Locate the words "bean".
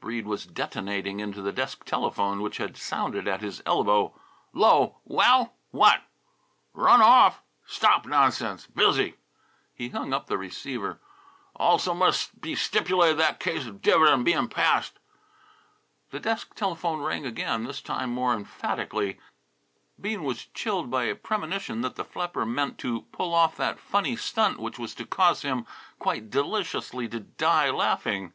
20.00-20.24